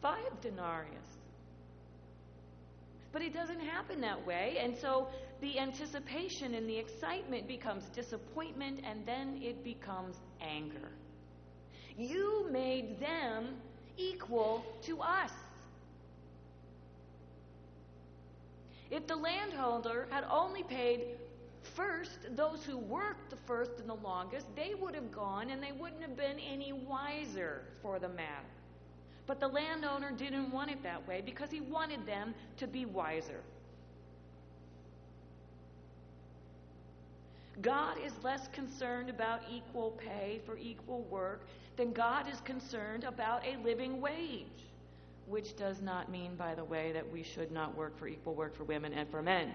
five 0.00 0.40
denarius. 0.40 1.21
But 3.12 3.22
it 3.22 3.34
doesn't 3.34 3.60
happen 3.60 4.00
that 4.00 4.26
way. 4.26 4.56
And 4.58 4.76
so 4.76 5.08
the 5.40 5.58
anticipation 5.58 6.54
and 6.54 6.68
the 6.68 6.78
excitement 6.78 7.46
becomes 7.46 7.84
disappointment, 7.94 8.80
and 8.84 9.04
then 9.06 9.38
it 9.42 9.62
becomes 9.62 10.16
anger. 10.40 10.88
You 11.98 12.48
made 12.50 12.98
them 13.00 13.56
equal 13.98 14.64
to 14.82 15.00
us. 15.00 15.32
If 18.90 19.06
the 19.06 19.16
landholder 19.16 20.06
had 20.10 20.24
only 20.30 20.62
paid 20.62 21.16
first 21.62 22.10
those 22.36 22.64
who 22.64 22.76
worked 22.76 23.30
the 23.30 23.36
first 23.36 23.72
and 23.78 23.88
the 23.88 23.94
longest, 23.94 24.46
they 24.56 24.74
would 24.78 24.94
have 24.94 25.10
gone 25.10 25.50
and 25.50 25.62
they 25.62 25.72
wouldn't 25.72 26.02
have 26.02 26.16
been 26.16 26.38
any 26.38 26.72
wiser 26.72 27.62
for 27.80 27.98
the 27.98 28.08
matter. 28.08 28.46
But 29.26 29.40
the 29.40 29.48
landowner 29.48 30.10
didn't 30.10 30.50
want 30.50 30.70
it 30.70 30.82
that 30.82 31.06
way 31.06 31.22
because 31.24 31.50
he 31.50 31.60
wanted 31.60 32.06
them 32.06 32.34
to 32.56 32.66
be 32.66 32.84
wiser. 32.84 33.40
God 37.60 37.98
is 38.04 38.12
less 38.24 38.48
concerned 38.48 39.10
about 39.10 39.42
equal 39.50 39.92
pay 39.92 40.40
for 40.44 40.56
equal 40.56 41.02
work 41.02 41.46
than 41.76 41.92
God 41.92 42.28
is 42.28 42.40
concerned 42.40 43.04
about 43.04 43.44
a 43.46 43.56
living 43.62 44.00
wage. 44.00 44.46
Which 45.26 45.56
does 45.56 45.80
not 45.80 46.10
mean, 46.10 46.34
by 46.34 46.54
the 46.54 46.64
way, 46.64 46.90
that 46.92 47.10
we 47.10 47.22
should 47.22 47.52
not 47.52 47.76
work 47.76 47.96
for 47.96 48.08
equal 48.08 48.34
work 48.34 48.56
for 48.56 48.64
women 48.64 48.92
and 48.92 49.08
for 49.08 49.22
men. 49.22 49.54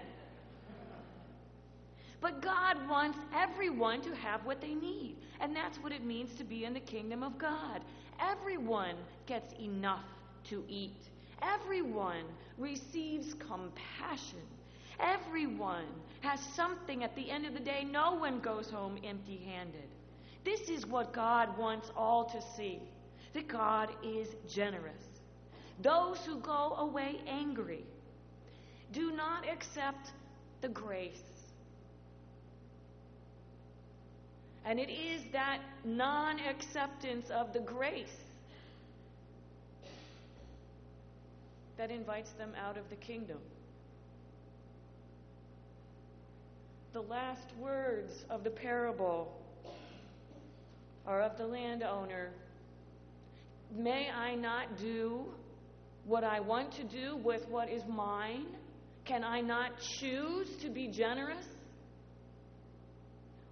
But 2.20 2.42
God 2.42 2.76
wants 2.88 3.18
everyone 3.34 4.00
to 4.02 4.14
have 4.16 4.44
what 4.44 4.60
they 4.60 4.74
need. 4.74 5.16
And 5.40 5.54
that's 5.54 5.78
what 5.78 5.92
it 5.92 6.04
means 6.04 6.34
to 6.34 6.44
be 6.44 6.64
in 6.64 6.74
the 6.74 6.80
kingdom 6.80 7.22
of 7.22 7.38
God. 7.38 7.82
Everyone 8.20 8.96
gets 9.26 9.52
enough 9.60 10.04
to 10.44 10.64
eat, 10.68 10.96
everyone 11.42 12.24
receives 12.56 13.34
compassion. 13.34 14.42
Everyone 15.00 15.84
has 16.22 16.40
something 16.40 17.04
at 17.04 17.14
the 17.14 17.30
end 17.30 17.46
of 17.46 17.54
the 17.54 17.60
day. 17.60 17.86
No 17.88 18.14
one 18.14 18.40
goes 18.40 18.68
home 18.68 18.98
empty 19.04 19.40
handed. 19.46 19.88
This 20.44 20.68
is 20.68 20.86
what 20.86 21.12
God 21.12 21.56
wants 21.56 21.92
all 21.96 22.24
to 22.24 22.42
see 22.56 22.80
that 23.32 23.46
God 23.46 23.90
is 24.02 24.28
generous. 24.48 25.04
Those 25.82 26.18
who 26.26 26.40
go 26.40 26.74
away 26.78 27.20
angry 27.28 27.84
do 28.92 29.12
not 29.12 29.48
accept 29.48 30.10
the 30.60 30.68
grace 30.68 31.37
And 34.68 34.78
it 34.78 34.90
is 34.90 35.22
that 35.32 35.60
non 35.82 36.38
acceptance 36.40 37.30
of 37.30 37.54
the 37.54 37.60
grace 37.60 38.20
that 41.78 41.90
invites 41.90 42.32
them 42.32 42.52
out 42.62 42.76
of 42.76 42.86
the 42.90 42.96
kingdom. 42.96 43.38
The 46.92 47.00
last 47.00 47.56
words 47.58 48.12
of 48.28 48.44
the 48.44 48.50
parable 48.50 49.32
are 51.06 51.22
of 51.22 51.38
the 51.38 51.46
landowner 51.46 52.28
May 53.74 54.10
I 54.10 54.34
not 54.34 54.78
do 54.78 55.24
what 56.04 56.24
I 56.24 56.40
want 56.40 56.72
to 56.72 56.84
do 56.84 57.16
with 57.16 57.46
what 57.48 57.70
is 57.70 57.82
mine? 57.88 58.46
Can 59.06 59.24
I 59.24 59.40
not 59.40 59.72
choose 59.98 60.48
to 60.62 60.68
be 60.68 60.88
generous? 60.88 61.46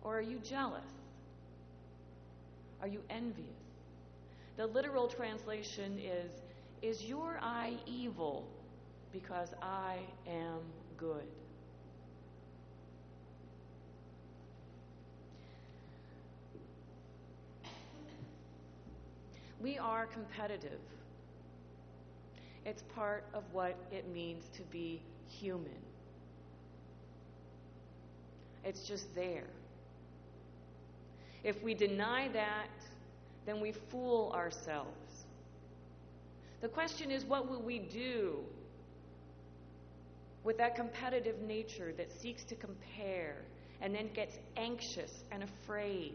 Or 0.02 0.18
are 0.18 0.22
you 0.22 0.38
jealous? 0.38 0.84
Are 2.86 2.88
you 2.88 3.02
envious? 3.10 3.48
The 4.56 4.68
literal 4.68 5.08
translation 5.08 5.98
is 5.98 6.30
Is 6.82 7.02
your 7.02 7.36
eye 7.42 7.72
evil 7.84 8.46
because 9.12 9.48
I 9.60 9.96
am 10.28 10.60
good? 10.96 11.26
We 19.60 19.78
are 19.78 20.06
competitive. 20.06 20.78
It's 22.64 22.82
part 22.94 23.24
of 23.34 23.42
what 23.50 23.76
it 23.90 24.06
means 24.14 24.48
to 24.54 24.62
be 24.62 25.02
human. 25.28 25.82
It's 28.64 28.86
just 28.86 29.12
there. 29.16 29.48
If 31.46 31.62
we 31.62 31.74
deny 31.74 32.26
that, 32.32 32.66
then 33.46 33.60
we 33.60 33.70
fool 33.70 34.32
ourselves. 34.34 35.26
The 36.60 36.66
question 36.66 37.12
is 37.12 37.24
what 37.24 37.48
will 37.48 37.62
we 37.62 37.78
do 37.78 38.38
with 40.42 40.58
that 40.58 40.74
competitive 40.74 41.40
nature 41.42 41.92
that 41.96 42.10
seeks 42.10 42.42
to 42.46 42.56
compare 42.56 43.36
and 43.80 43.94
then 43.94 44.08
gets 44.12 44.36
anxious 44.56 45.22
and 45.30 45.44
afraid? 45.44 46.14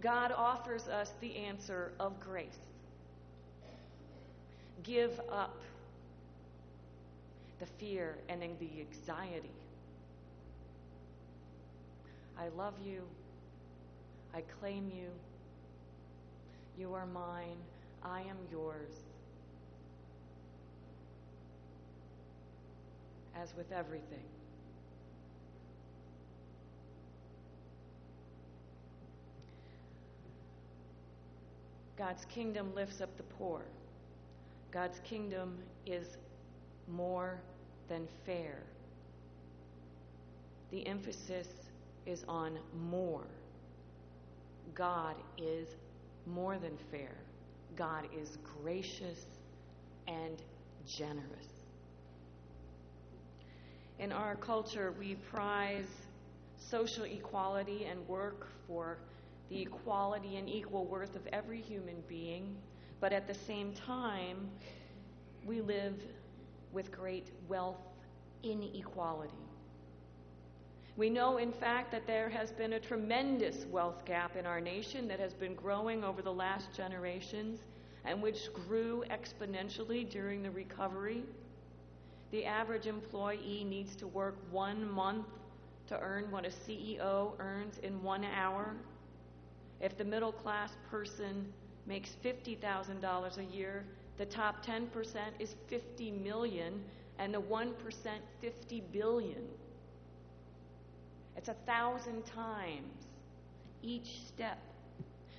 God 0.00 0.30
offers 0.30 0.86
us 0.86 1.10
the 1.20 1.34
answer 1.38 1.90
of 1.98 2.20
grace. 2.20 2.60
Give 4.84 5.20
up 5.32 5.60
the 7.58 7.66
fear 7.80 8.14
and 8.28 8.40
then 8.40 8.52
the 8.60 8.70
anxiety 8.80 9.50
I 12.38 12.48
love 12.56 12.74
you. 12.84 13.02
I 14.34 14.42
claim 14.60 14.90
you. 14.94 15.08
You 16.78 16.92
are 16.94 17.06
mine. 17.06 17.56
I 18.02 18.20
am 18.20 18.36
yours. 18.50 18.92
As 23.34 23.54
with 23.56 23.72
everything. 23.72 24.24
God's 31.96 32.26
kingdom 32.26 32.74
lifts 32.74 33.00
up 33.00 33.16
the 33.16 33.22
poor. 33.22 33.62
God's 34.70 35.00
kingdom 35.00 35.56
is 35.86 36.18
more 36.88 37.40
than 37.88 38.06
fair. 38.26 38.62
The 40.70 40.86
emphasis 40.86 41.48
is 42.06 42.24
on 42.28 42.58
more. 42.88 43.26
God 44.74 45.16
is 45.36 45.68
more 46.26 46.58
than 46.58 46.76
fair. 46.90 47.16
God 47.76 48.08
is 48.16 48.38
gracious 48.62 49.26
and 50.06 50.42
generous. 50.86 51.46
In 53.98 54.12
our 54.12 54.36
culture, 54.36 54.94
we 54.98 55.14
prize 55.14 55.88
social 56.58 57.04
equality 57.04 57.84
and 57.84 58.06
work 58.08 58.48
for 58.66 58.98
the 59.48 59.62
equality 59.62 60.36
and 60.36 60.48
equal 60.48 60.84
worth 60.86 61.14
of 61.16 61.26
every 61.32 61.60
human 61.60 62.02
being, 62.08 62.56
but 63.00 63.12
at 63.12 63.26
the 63.26 63.34
same 63.34 63.72
time, 63.72 64.48
we 65.46 65.60
live 65.60 65.94
with 66.72 66.90
great 66.90 67.30
wealth 67.48 67.80
inequality. 68.42 69.45
We 70.96 71.10
know, 71.10 71.36
in 71.36 71.52
fact, 71.52 71.92
that 71.92 72.06
there 72.06 72.30
has 72.30 72.50
been 72.52 72.72
a 72.72 72.80
tremendous 72.80 73.66
wealth 73.66 74.06
gap 74.06 74.34
in 74.34 74.46
our 74.46 74.60
nation 74.62 75.06
that 75.08 75.20
has 75.20 75.34
been 75.34 75.54
growing 75.54 76.02
over 76.02 76.22
the 76.22 76.32
last 76.32 76.72
generations 76.74 77.60
and 78.06 78.22
which 78.22 78.52
grew 78.54 79.04
exponentially 79.10 80.08
during 80.08 80.42
the 80.42 80.50
recovery. 80.50 81.22
The 82.30 82.46
average 82.46 82.86
employee 82.86 83.64
needs 83.68 83.94
to 83.96 84.06
work 84.06 84.36
one 84.50 84.90
month 84.90 85.26
to 85.88 86.00
earn 86.00 86.30
what 86.30 86.46
a 86.46 86.50
CEO 86.50 87.32
earns 87.40 87.78
in 87.82 88.02
one 88.02 88.24
hour. 88.24 88.74
If 89.80 89.98
the 89.98 90.04
middle 90.04 90.32
class 90.32 90.70
person 90.90 91.52
makes 91.86 92.16
$50,000 92.24 93.38
a 93.38 93.44
year, 93.54 93.84
the 94.16 94.26
top 94.26 94.64
10% 94.64 94.86
is 95.38 95.54
50 95.68 96.10
million 96.10 96.82
and 97.18 97.34
the 97.34 97.40
1% 97.40 97.72
50 98.40 98.80
billion. 98.92 99.46
It's 101.36 101.48
a 101.48 101.56
thousand 101.66 102.24
times 102.24 103.06
each 103.82 104.20
step. 104.26 104.58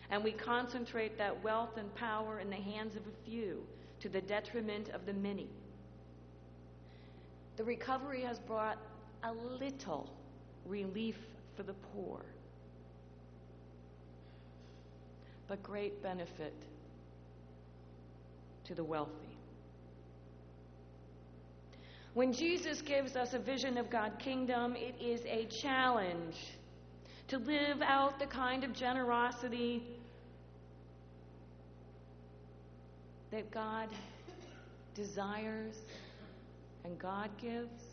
And 0.10 0.24
we 0.24 0.32
concentrate 0.32 1.18
that 1.18 1.44
wealth 1.44 1.78
and 1.78 1.94
power 1.96 2.40
in 2.40 2.50
the 2.50 2.56
hands 2.56 2.96
of 2.96 3.02
a 3.02 3.30
few 3.30 3.62
to 4.00 4.10
the 4.10 4.22
detriment 4.22 4.90
of 4.90 5.06
the 5.06 5.14
many. 5.14 5.50
The 7.58 7.64
recovery 7.64 8.22
has 8.22 8.40
brought 8.40 8.78
a 9.24 9.34
little 9.34 10.10
relief 10.66 11.18
for 11.56 11.64
the 11.64 11.74
poor, 11.74 12.22
but 15.48 15.62
great 15.64 16.02
benefit 16.04 16.54
to 18.66 18.76
the 18.76 18.84
wealthy. 18.84 19.27
When 22.18 22.34
Jesus 22.34 22.82
gives 22.82 23.16
us 23.16 23.36
a 23.36 23.38
vision 23.38 23.78
of 23.78 23.92
God's 23.92 24.16
kingdom, 24.18 24.76
it 24.76 24.96
is 25.00 25.22
a 25.28 25.46
challenge 25.62 26.36
to 27.28 27.38
live 27.38 27.80
out 27.84 28.18
the 28.18 28.26
kind 28.26 28.64
of 28.64 28.74
generosity 28.74 29.84
that 33.30 33.52
God 33.52 33.90
desires 34.96 35.76
and 36.84 36.98
God 36.98 37.30
gives 37.40 37.84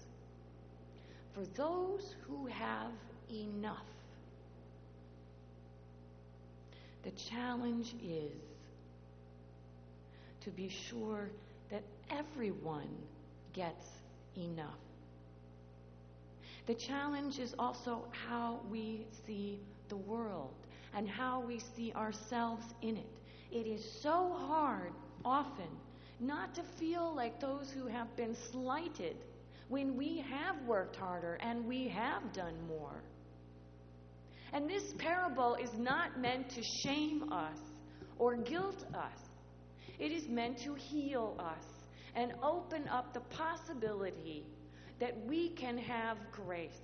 for 1.35 1.45
those 1.55 2.15
who 2.27 2.47
have 2.47 2.93
enough. 3.31 3.85
The 7.03 7.11
challenge 7.11 7.95
is 8.03 8.33
to 10.41 10.49
be 10.49 10.71
sure 10.71 11.29
that 11.71 11.83
everyone 12.09 12.89
gets 13.53 13.94
enough. 14.37 14.79
The 16.67 16.75
challenge 16.75 17.39
is 17.39 17.55
also 17.59 18.07
how 18.27 18.61
we 18.71 19.07
see 19.27 19.61
the 19.89 19.97
world 19.97 20.55
and 20.95 21.09
how 21.09 21.41
we 21.41 21.61
see 21.77 21.93
ourselves 21.93 22.65
in 22.83 22.97
it. 22.97 23.11
It 23.53 23.67
is 23.67 23.85
so 24.03 24.35
hard, 24.37 24.93
often, 25.25 25.69
not 26.21 26.55
to 26.55 26.63
feel 26.79 27.15
like 27.15 27.41
those 27.41 27.71
who 27.71 27.87
have 27.87 28.15
been 28.17 28.35
slighted 28.51 29.17
when 29.69 29.97
we 29.97 30.25
have 30.29 30.57
worked 30.67 30.97
harder 30.97 31.35
and 31.41 31.67
we 31.67 31.89
have 31.89 32.33
done 32.33 32.55
more. 32.67 33.03
And 34.53 34.71
this 34.71 34.95
parable 34.99 35.57
is 35.57 35.71
not 35.77 36.19
meant 36.21 36.49
to 36.51 36.63
shame 36.63 37.33
us 37.33 37.59
or 38.19 38.37
guilt 38.37 38.85
us, 38.95 39.19
it 39.99 40.13
is 40.13 40.29
meant 40.29 40.59
to 40.59 40.75
heal 40.75 41.37
us 41.39 41.74
and 42.15 42.33
open 42.43 42.87
up 42.89 43.13
the 43.13 43.21
possibility 43.21 44.45
that 45.01 45.17
we 45.27 45.49
can 45.51 45.77
have 45.77 46.17
grace. 46.31 46.79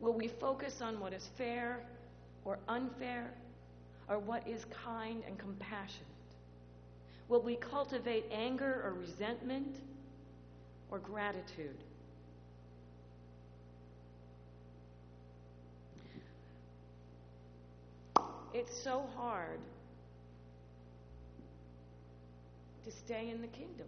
Will 0.00 0.14
we 0.14 0.28
focus 0.28 0.80
on 0.80 0.98
what 0.98 1.12
is 1.12 1.28
fair 1.36 1.80
or 2.44 2.58
unfair, 2.68 3.30
or 4.08 4.18
what 4.18 4.46
is 4.48 4.64
kind 4.84 5.22
and 5.26 5.38
compassionate? 5.38 6.06
Will 7.28 7.42
we 7.42 7.56
cultivate 7.56 8.24
anger 8.32 8.82
or 8.84 8.94
resentment 8.94 9.76
or 10.90 10.98
gratitude? 10.98 11.76
It's 18.52 18.76
so 18.82 19.04
hard 19.16 19.60
to 22.90 22.96
stay 22.96 23.30
in 23.30 23.40
the 23.40 23.46
kingdom. 23.46 23.86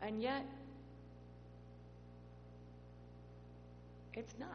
And 0.00 0.22
yet, 0.22 0.44
it's 4.14 4.34
not. 4.38 4.48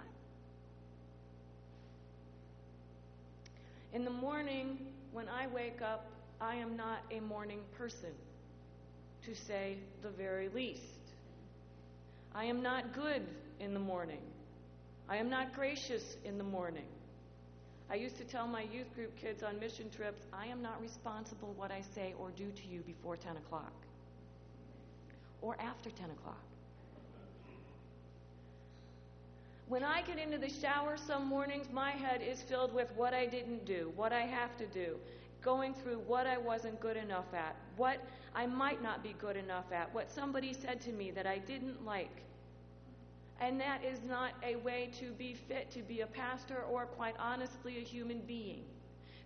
In 3.93 4.05
the 4.05 4.11
morning, 4.11 4.77
when 5.11 5.27
I 5.27 5.47
wake 5.47 5.81
up, 5.81 6.05
I 6.39 6.55
am 6.55 6.77
not 6.77 6.99
a 7.11 7.19
morning 7.19 7.59
person, 7.77 8.13
to 9.25 9.35
say 9.35 9.77
the 10.01 10.09
very 10.09 10.47
least. 10.49 10.81
I 12.33 12.45
am 12.45 12.61
not 12.61 12.93
good 12.93 13.23
in 13.59 13.73
the 13.73 13.79
morning. 13.79 14.21
I 15.09 15.17
am 15.17 15.29
not 15.29 15.53
gracious 15.53 16.15
in 16.23 16.37
the 16.37 16.43
morning. 16.43 16.85
I 17.91 17.95
used 17.95 18.17
to 18.19 18.23
tell 18.23 18.47
my 18.47 18.61
youth 18.61 18.95
group 18.95 19.13
kids 19.17 19.43
on 19.43 19.59
mission 19.59 19.89
trips, 19.89 20.21
I 20.31 20.45
am 20.45 20.61
not 20.61 20.81
responsible 20.81 21.53
what 21.57 21.71
I 21.71 21.81
say 21.81 22.13
or 22.17 22.29
do 22.37 22.49
to 22.49 22.67
you 22.67 22.79
before 22.81 23.17
10 23.17 23.35
o'clock 23.35 23.73
or 25.41 25.57
after 25.59 25.89
10 25.91 26.09
o'clock. 26.11 26.41
When 29.67 29.83
I 29.83 30.03
get 30.03 30.17
into 30.17 30.37
the 30.37 30.49
shower 30.49 30.95
some 30.95 31.25
mornings, 31.25 31.67
my 31.73 31.91
head 31.91 32.21
is 32.21 32.41
filled 32.41 32.73
with 32.73 32.89
what 32.95 33.13
I 33.13 33.25
didn't 33.25 33.65
do, 33.65 33.91
what 33.97 34.13
I 34.13 34.21
have 34.21 34.57
to 34.57 34.65
do, 34.67 34.95
going 35.41 35.73
through 35.73 35.99
what 36.07 36.25
I 36.27 36.37
wasn't 36.37 36.79
good 36.79 36.97
enough 36.97 37.33
at, 37.33 37.57
what 37.75 37.97
I 38.33 38.45
might 38.47 38.81
not 38.81 39.03
be 39.03 39.15
good 39.19 39.35
enough 39.35 39.71
at, 39.73 39.93
what 39.93 40.09
somebody 40.09 40.53
said 40.53 40.79
to 40.81 40.93
me 40.93 41.11
that 41.11 41.27
I 41.27 41.39
didn't 41.39 41.85
like. 41.85 42.21
And 43.41 43.59
that 43.59 43.83
is 43.83 43.99
not 44.07 44.33
a 44.43 44.55
way 44.57 44.91
to 44.99 45.11
be 45.13 45.33
fit 45.33 45.71
to 45.71 45.81
be 45.81 46.01
a 46.01 46.07
pastor 46.07 46.61
or, 46.71 46.85
quite 46.85 47.15
honestly, 47.17 47.79
a 47.79 47.81
human 47.81 48.19
being. 48.27 48.61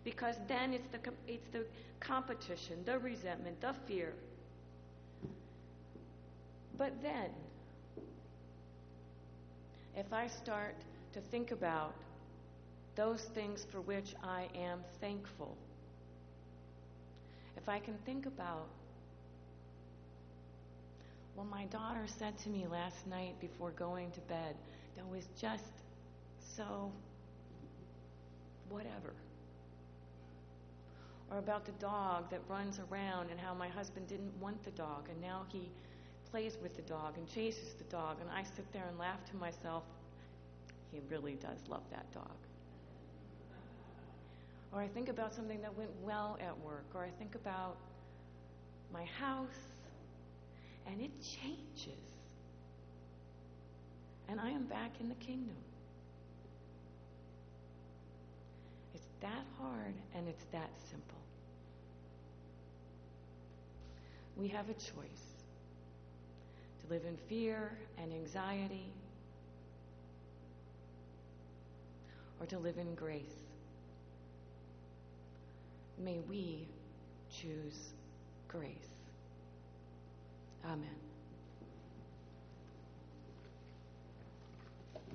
Because 0.05 0.37
then 0.47 0.73
it's 0.73 0.87
the, 0.87 0.99
it's 1.27 1.49
the 1.49 1.65
competition, 1.99 2.77
the 2.85 2.97
resentment, 2.97 3.59
the 3.59 3.73
fear. 3.85 4.13
But 6.77 6.93
then, 7.01 7.29
if 9.97 10.13
I 10.13 10.27
start 10.27 10.75
to 11.13 11.19
think 11.19 11.51
about 11.51 11.93
those 12.95 13.21
things 13.21 13.65
for 13.69 13.81
which 13.81 14.15
I 14.23 14.47
am 14.55 14.79
thankful, 15.01 15.57
if 17.57 17.67
I 17.67 17.79
can 17.79 17.95
think 18.05 18.25
about 18.25 18.67
well, 21.35 21.45
my 21.45 21.65
daughter 21.65 22.05
said 22.05 22.37
to 22.39 22.49
me 22.49 22.65
last 22.71 23.05
night 23.07 23.39
before 23.41 23.71
going 23.71 24.11
to 24.11 24.21
bed 24.21 24.55
that 24.95 25.05
was 25.09 25.27
just 25.39 25.63
so 26.39 26.91
whatever. 28.69 29.13
Or 31.29 31.39
about 31.39 31.65
the 31.65 31.73
dog 31.73 32.29
that 32.29 32.39
runs 32.47 32.79
around 32.89 33.31
and 33.31 33.39
how 33.39 33.53
my 33.53 33.67
husband 33.67 34.07
didn't 34.07 34.31
want 34.39 34.63
the 34.63 34.71
dog 34.71 35.09
and 35.09 35.21
now 35.21 35.41
he 35.49 35.69
plays 36.31 36.57
with 36.61 36.75
the 36.75 36.81
dog 36.83 37.17
and 37.17 37.27
chases 37.27 37.73
the 37.73 37.83
dog. 37.85 38.17
And 38.21 38.29
I 38.29 38.43
sit 38.43 38.71
there 38.71 38.85
and 38.87 38.97
laugh 38.97 39.19
to 39.31 39.35
myself, 39.35 39.83
he 40.91 41.01
really 41.09 41.33
does 41.35 41.59
love 41.67 41.83
that 41.91 42.09
dog. 42.13 42.37
Or 44.71 44.81
I 44.81 44.87
think 44.87 45.09
about 45.09 45.33
something 45.33 45.61
that 45.61 45.75
went 45.77 45.91
well 46.03 46.37
at 46.41 46.57
work, 46.59 46.85
or 46.93 47.03
I 47.03 47.09
think 47.17 47.35
about 47.35 47.77
my 48.93 49.05
house 49.19 49.74
and 50.87 51.01
it 51.01 51.11
changes. 51.21 52.03
And 54.27 54.39
I 54.39 54.49
am 54.49 54.63
back 54.63 54.91
in 54.99 55.09
the 55.09 55.15
kingdom. 55.15 55.55
It's 58.93 59.07
that 59.21 59.45
hard 59.59 59.93
and 60.15 60.27
it's 60.27 60.43
that 60.51 60.69
simple. 60.89 61.17
We 64.37 64.47
have 64.49 64.69
a 64.69 64.73
choice 64.73 65.35
to 66.81 66.93
live 66.93 67.03
in 67.07 67.17
fear 67.29 67.71
and 68.01 68.11
anxiety 68.11 68.91
or 72.39 72.45
to 72.47 72.59
live 72.59 72.77
in 72.77 72.95
grace. 72.95 73.21
May 76.03 76.19
we 76.29 76.67
choose 77.31 77.91
grace. 78.47 78.94
Amen. 80.65 81.04